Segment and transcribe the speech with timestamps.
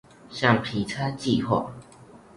[0.31, 1.69] 橡皮擦計畫